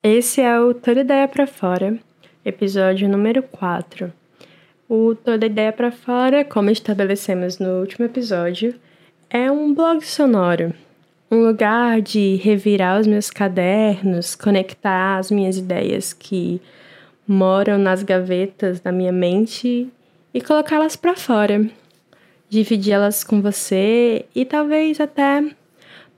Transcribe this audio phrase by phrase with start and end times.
[0.00, 1.98] Esse é o Toda Ideia para Fora,
[2.44, 4.12] episódio número 4.
[4.88, 8.76] O Toda Ideia para Fora, como estabelecemos no último episódio,
[9.28, 10.72] é um blog sonoro,
[11.28, 16.62] um lugar de revirar os meus cadernos, conectar as minhas ideias que
[17.26, 19.88] moram nas gavetas da minha mente
[20.32, 21.68] e colocá-las para fora,
[22.48, 25.44] dividi-las com você e talvez até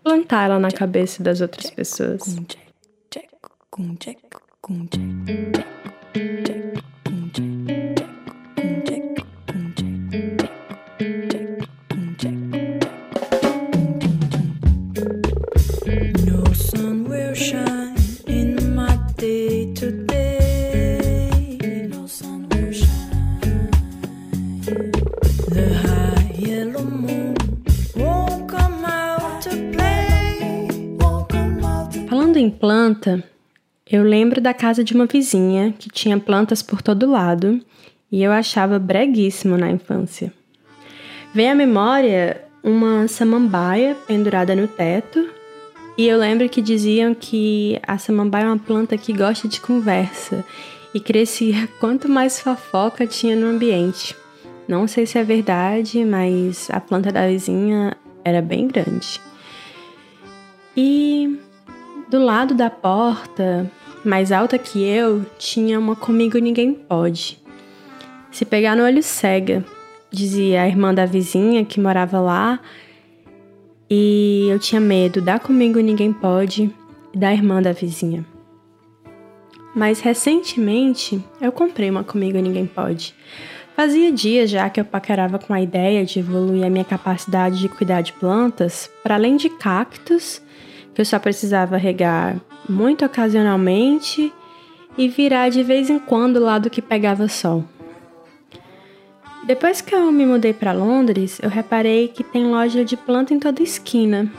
[0.05, 2.37] plantar ela na cabeça das outras pessoas.
[3.81, 3.87] No
[16.53, 21.31] sun will shine in my day today.
[21.89, 23.71] No sun will shine.
[25.49, 26.35] The high
[29.41, 30.69] to play.
[32.11, 33.25] Falando em planta,
[33.91, 37.61] eu lembro da casa de uma vizinha que tinha plantas por todo lado
[38.11, 40.33] e eu achava breguíssimo na infância.
[41.35, 45.29] Vem à memória uma samambaia pendurada no teto
[45.99, 50.45] e eu lembro que diziam que a samambaia é uma planta que gosta de conversa
[50.95, 54.17] e crescia quanto mais fofoca tinha no ambiente.
[54.69, 59.21] Não sei se é verdade, mas a planta da vizinha era bem grande.
[60.77, 61.41] E
[62.09, 63.71] do lado da porta,
[64.05, 67.39] mais alta que eu, tinha uma Comigo Ninguém Pode.
[68.31, 69.65] Se pegar no olho cega,
[70.11, 72.61] dizia a irmã da vizinha que morava lá,
[73.89, 76.71] e eu tinha medo da Comigo Ninguém Pode
[77.13, 78.25] e da irmã da vizinha.
[79.75, 83.15] Mas recentemente eu comprei uma Comigo Ninguém Pode.
[83.77, 87.69] Fazia dias já que eu paquerava com a ideia de evoluir a minha capacidade de
[87.69, 90.43] cuidar de plantas, para além de cactos,
[90.95, 92.37] que eu só precisava regar
[92.69, 94.33] muito ocasionalmente
[94.97, 97.65] e virar de vez em quando o lado que pegava sol.
[99.47, 103.39] Depois que eu me mudei para Londres, eu reparei que tem loja de planta em
[103.39, 104.31] toda esquina.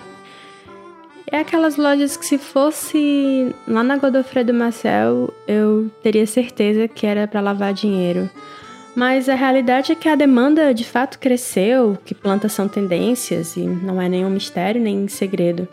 [1.32, 7.28] É aquelas lojas que se fosse lá na Godofredo Marcel, eu teria certeza que era
[7.28, 8.30] para lavar dinheiro.
[8.94, 13.62] Mas a realidade é que a demanda de fato cresceu, que plantas são tendências e
[13.62, 15.68] não é nenhum mistério nem segredo.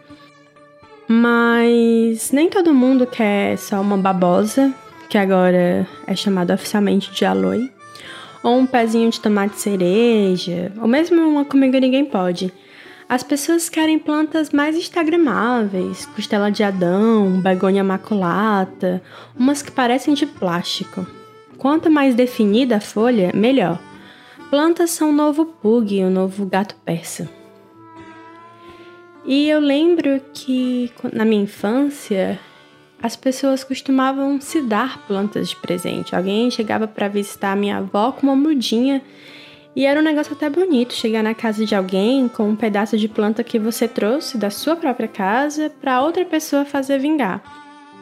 [1.09, 4.75] Mas nem todo mundo quer só uma babosa,
[5.09, 7.73] que agora é chamada oficialmente de aloe,
[8.43, 12.53] ou um pezinho de tomate cereja, ou mesmo uma comigo ninguém pode.
[13.09, 19.03] As pessoas querem plantas mais instagramáveis, costela de Adão, begônia maculata,
[19.35, 21.07] umas que parecem de plástico.
[21.57, 23.79] Quanto mais definida a folha, melhor.
[24.51, 27.38] Plantas são o novo pug, o novo gato persa.
[29.31, 32.41] E eu lembro que na minha infância
[33.03, 36.16] as pessoas costumavam se dar plantas de presente.
[36.16, 39.03] Alguém chegava para visitar a minha avó com uma mudinha
[39.77, 43.06] e era um negócio até bonito chegar na casa de alguém com um pedaço de
[43.06, 47.43] planta que você trouxe da sua própria casa para outra pessoa fazer vingar.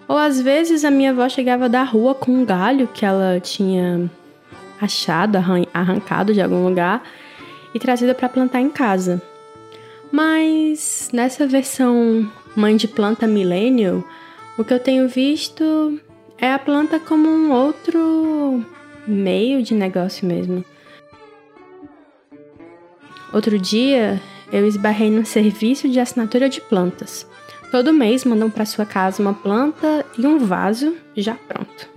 [0.06, 4.08] Ou às vezes a minha avó chegava da rua com um galho que ela tinha
[4.80, 5.38] achado,
[5.74, 7.02] arrancado de algum lugar
[7.74, 9.20] e trazido para plantar em casa.
[10.10, 14.04] Mas nessa versão mãe de planta millennial,
[14.56, 16.00] o que eu tenho visto
[16.38, 18.64] é a planta como um outro
[19.06, 20.64] meio de negócio mesmo.
[23.32, 24.20] Outro dia,
[24.52, 27.26] eu esbarrei num serviço de assinatura de plantas.
[27.70, 31.88] Todo mês mandam para sua casa uma planta e um vaso já pronto.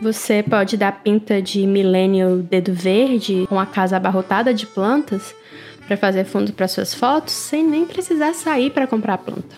[0.00, 5.34] Você pode dar pinta de millennial dedo verde com a casa abarrotada de plantas
[5.86, 9.56] para fazer fundo para suas fotos sem nem precisar sair para comprar planta.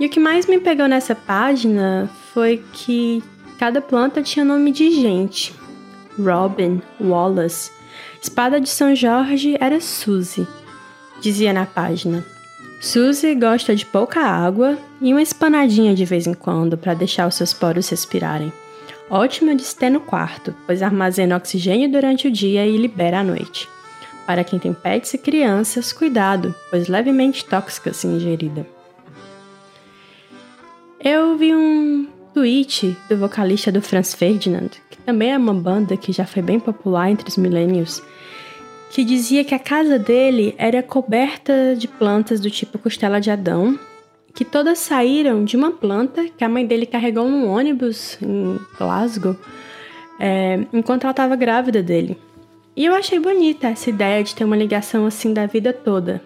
[0.00, 3.22] E o que mais me pegou nessa página foi que
[3.58, 5.52] cada planta tinha nome de gente.
[6.18, 7.70] Robin, Wallace.
[8.22, 10.46] Espada de São Jorge era Suzy,
[11.20, 12.24] dizia na página.
[12.80, 17.34] Suzy gosta de pouca água e uma espanadinha de vez em quando para deixar os
[17.34, 18.52] seus poros respirarem.
[19.10, 23.24] Ótima de se ter no quarto, pois armazena oxigênio durante o dia e libera à
[23.24, 23.68] noite.
[24.28, 28.66] Para quem tem pets e crianças, cuidado, pois levemente tóxica se ingerida.
[31.02, 36.12] Eu vi um tweet do vocalista do Franz Ferdinand, que também é uma banda que
[36.12, 38.02] já foi bem popular entre os millennials,
[38.90, 43.78] que dizia que a casa dele era coberta de plantas do tipo costela de Adão,
[44.34, 49.34] que todas saíram de uma planta que a mãe dele carregou num ônibus em Glasgow,
[50.20, 52.27] é, enquanto ela estava grávida dele.
[52.78, 56.22] E eu achei bonita essa ideia de ter uma ligação assim da vida toda.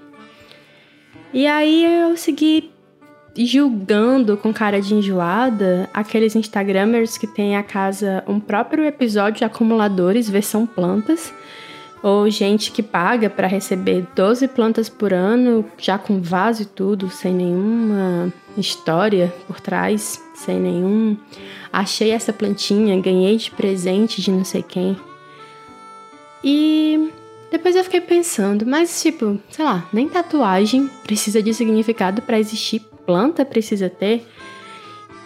[1.33, 2.71] E aí eu segui
[3.35, 9.45] julgando com cara de enjoada aqueles Instagramers que têm a casa um próprio episódio de
[9.47, 11.33] acumuladores versão plantas,
[12.03, 17.09] ou gente que paga para receber 12 plantas por ano, já com vaso e tudo,
[17.09, 21.17] sem nenhuma história por trás, sem nenhum.
[21.73, 24.95] Achei essa plantinha, ganhei de presente de não sei quem.
[26.45, 27.11] E
[27.51, 32.81] depois eu fiquei pensando, mas tipo, sei lá, nem tatuagem precisa de significado para existir,
[33.07, 34.27] planta precisa ter.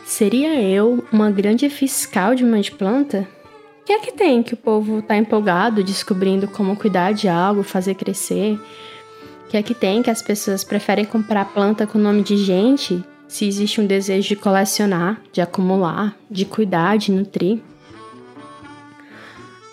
[0.04, 3.28] Seria eu uma grande fiscal de uma de planta?
[3.82, 7.62] O que é que tem que o povo tá empolgado descobrindo como cuidar de algo,
[7.62, 8.58] fazer crescer?
[9.44, 13.04] O que é que tem que as pessoas preferem comprar planta com nome de gente
[13.28, 17.60] se existe um desejo de colecionar, de acumular, de cuidar, de nutrir?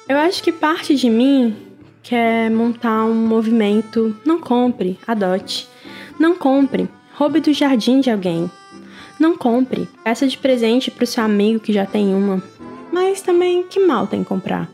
[0.08, 1.56] Eu acho que parte de mim
[2.02, 5.68] quer montar um movimento não compre, adote.
[6.20, 8.52] Não compre, roube do jardim de alguém.
[9.18, 12.44] Não compre, peça de presente para o seu amigo que já tem uma.
[12.92, 14.70] Mas também que mal tem comprar.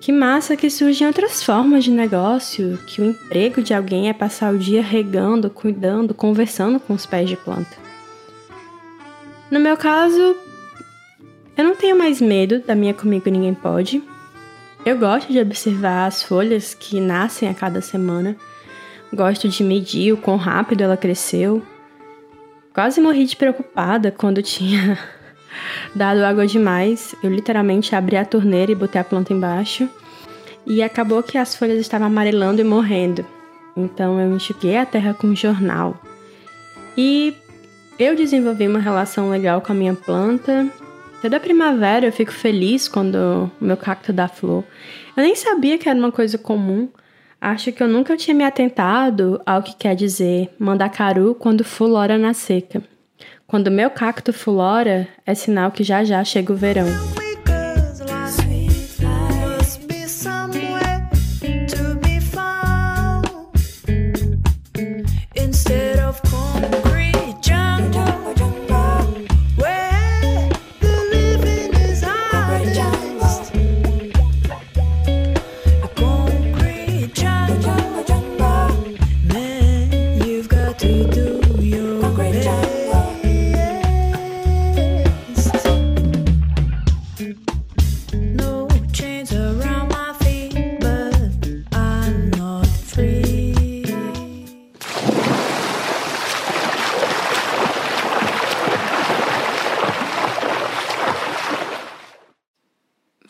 [0.00, 4.54] Que massa que surgem outras formas de negócio, que o emprego de alguém é passar
[4.54, 7.76] o dia regando, cuidando, conversando com os pés de planta.
[9.50, 10.36] No meu caso,
[11.56, 14.00] eu não tenho mais medo da minha Comigo Ninguém Pode,
[14.84, 18.36] eu gosto de observar as folhas que nascem a cada semana.
[19.12, 21.62] Gosto de medir o quão rápido ela cresceu.
[22.72, 24.98] Quase morri de preocupada quando tinha
[25.94, 27.14] dado água demais.
[27.22, 29.88] Eu literalmente abri a torneira e botei a planta embaixo.
[30.66, 33.24] E acabou que as folhas estavam amarelando e morrendo.
[33.76, 36.00] Então eu enxuguei a terra com um jornal.
[36.96, 37.34] E
[37.98, 40.70] eu desenvolvi uma relação legal com a minha planta
[41.20, 44.62] Toda primavera eu fico feliz quando o meu cacto dá flor.
[45.16, 46.88] Eu nem sabia que era uma coisa comum.
[47.40, 52.32] Acho que eu nunca tinha me atentado ao que quer dizer mandacaru quando fulora na
[52.34, 52.82] seca.
[53.48, 56.86] Quando meu cacto fulora, é sinal que já já chega o verão.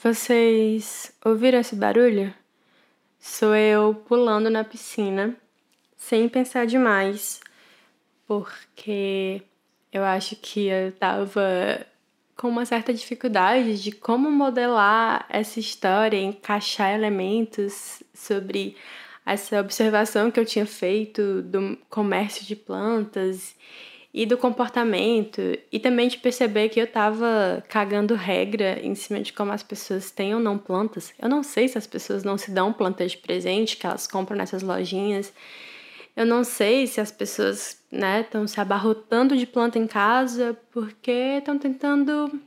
[0.08, 2.32] Vocês ouviram esse barulho?
[3.20, 5.36] Sou eu pulando na piscina,
[5.98, 7.42] sem pensar demais,
[8.26, 9.42] porque
[9.92, 11.86] eu acho que eu tava
[12.34, 18.78] com uma certa dificuldade de como modelar essa história, encaixar elementos sobre
[19.26, 23.54] essa observação que eu tinha feito do comércio de plantas
[24.18, 29.32] e do comportamento e também de perceber que eu tava cagando regra em cima de
[29.32, 31.14] como as pessoas têm ou não plantas.
[31.22, 34.36] Eu não sei se as pessoas não se dão plantas de presente que elas compram
[34.36, 35.32] nessas lojinhas.
[36.16, 41.36] Eu não sei se as pessoas, né, estão se abarrotando de planta em casa porque
[41.38, 42.40] estão tentando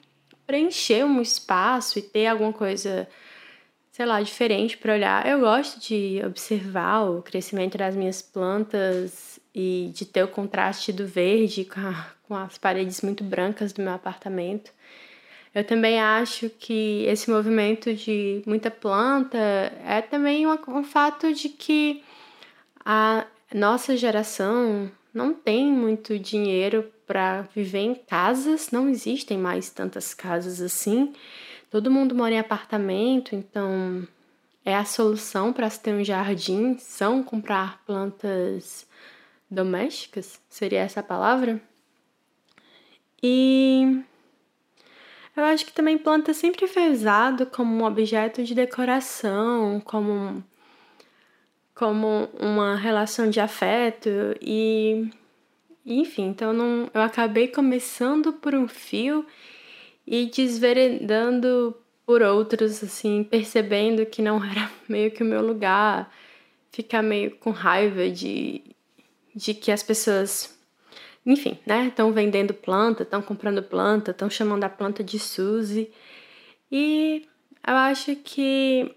[0.45, 3.07] preencher um espaço e ter alguma coisa,
[3.93, 5.25] sei lá, diferente para olhar.
[5.25, 11.05] Eu gosto de observar o crescimento das minhas plantas e de ter o contraste do
[11.05, 14.71] verde com, a, com as paredes muito brancas do meu apartamento.
[15.53, 21.49] Eu também acho que esse movimento de muita planta é também um, um fato de
[21.49, 22.01] que
[22.85, 30.13] a nossa geração não tem muito dinheiro para viver em casas, não existem mais tantas
[30.13, 31.13] casas assim.
[31.69, 34.07] Todo mundo mora em apartamento, então
[34.63, 38.87] é a solução para se ter um jardim são comprar plantas
[39.51, 41.61] domésticas, seria essa a palavra.
[43.21, 44.01] E
[45.35, 50.43] eu acho que também planta sempre foi usado como um objeto de decoração, como
[51.75, 55.09] como uma relação de afeto e
[55.85, 59.25] enfim, então não, eu acabei começando por um fio
[60.05, 66.13] e desveredando por outros, assim, percebendo que não era meio que o meu lugar,
[66.71, 68.61] ficar meio com raiva de
[69.35, 70.57] de que as pessoas,
[71.25, 75.91] enfim, né, estão vendendo planta, estão comprando planta, estão chamando a planta de Suzy.
[76.71, 77.27] E
[77.67, 78.93] eu acho que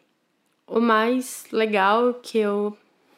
[0.67, 2.77] o mais legal que eu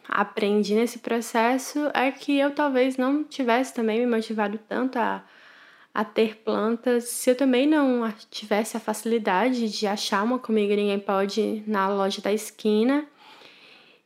[0.08, 5.24] aprendi nesse processo é que eu talvez não tivesse também me motivado tanto a,
[5.92, 11.00] a ter plantas se eu também não tivesse a facilidade de achar uma comigo ninguém
[11.00, 13.06] pode na loja da esquina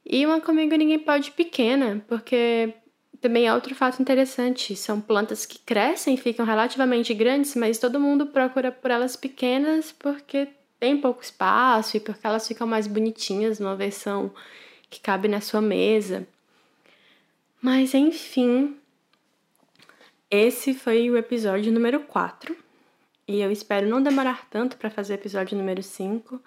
[0.05, 2.75] e uma comigo ninguém pode pequena, porque
[3.21, 8.27] também é outro fato interessante, são plantas que crescem, ficam relativamente grandes, mas todo mundo
[8.27, 10.49] procura por elas pequenas porque
[10.79, 14.33] tem pouco espaço e porque elas ficam mais bonitinhas numa versão
[14.89, 16.27] que cabe na sua mesa.
[17.61, 18.77] Mas enfim,
[20.31, 22.57] esse foi o episódio número 4
[23.29, 26.41] e eu espero não demorar tanto para fazer o episódio número 5.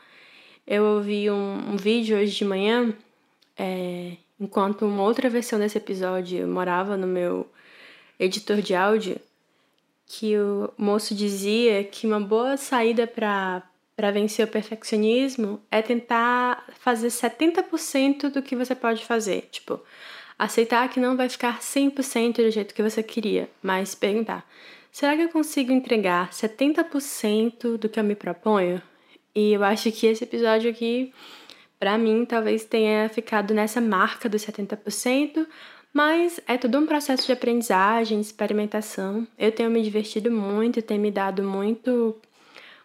[0.65, 2.93] Eu ouvi um, um vídeo hoje de manhã,
[3.55, 7.49] é, enquanto uma outra versão desse episódio morava no meu
[8.19, 9.19] editor de áudio,
[10.05, 13.63] que o moço dizia que uma boa saída para
[13.95, 19.47] para vencer o perfeccionismo é tentar fazer 70% do que você pode fazer.
[19.51, 19.79] Tipo,
[20.37, 24.49] aceitar que não vai ficar 100% do jeito que você queria, mas perguntar:
[24.91, 28.81] será que eu consigo entregar 70% do que eu me proponho?
[29.35, 31.13] E eu acho que esse episódio aqui,
[31.83, 35.45] para mim, talvez tenha ficado nessa marca dos 70%,
[35.93, 39.27] mas é todo um processo de aprendizagem, experimentação.
[39.37, 42.15] Eu tenho me divertido muito, tem me dado muito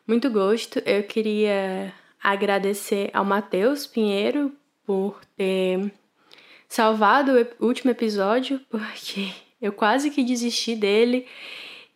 [0.05, 0.81] muito gosto.
[0.85, 4.51] Eu queria agradecer ao Matheus Pinheiro
[4.85, 5.93] por ter
[6.69, 9.31] salvado o último episódio, porque
[9.63, 11.25] eu quase que desisti dele.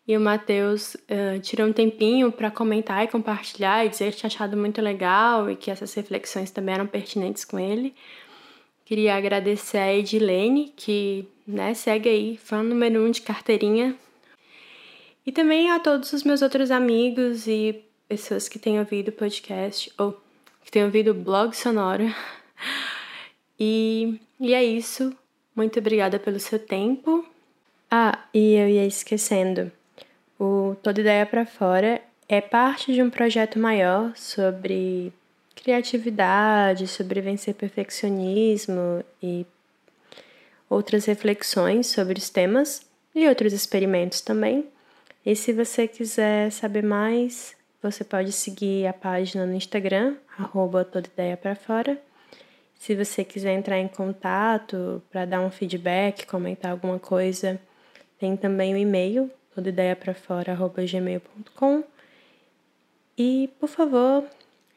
[0.06, 4.28] E o Matheus uh, tirou um tempinho para comentar e compartilhar e dizer que tinha
[4.28, 7.94] achado muito legal e que essas reflexões também eram pertinentes com ele.
[8.84, 13.96] Queria agradecer a Edilene, que né, segue aí, fã número um de carteirinha.
[15.24, 19.92] E também a todos os meus outros amigos e pessoas que têm ouvido o podcast
[19.96, 20.20] ou
[20.64, 22.12] que têm ouvido o blog sonoro.
[23.64, 25.16] E, e é isso.
[25.54, 27.24] Muito obrigada pelo seu tempo.
[27.88, 29.70] Ah, e eu ia esquecendo.
[30.82, 35.12] Toda Ideia para Fora é parte de um projeto maior sobre
[35.54, 39.46] criatividade, sobre vencer perfeccionismo e
[40.68, 42.84] outras reflexões sobre os temas
[43.14, 44.66] e outros experimentos também.
[45.24, 51.06] E se você quiser saber mais, você pode seguir a página no Instagram, arroba toda
[51.06, 51.96] ideia para fora.
[52.74, 57.60] Se você quiser entrar em contato para dar um feedback, comentar alguma coisa,
[58.18, 61.84] tem também o e-mail, toda ideia para fora, gmail.com.
[63.16, 64.24] E, por favor,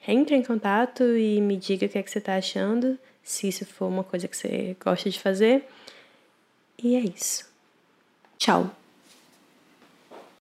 [0.08, 3.66] entre em contato e me diga o que, é que você está achando, se isso
[3.66, 5.68] for uma coisa que você gosta de fazer.
[6.78, 7.50] E é isso.
[8.38, 8.85] Tchau!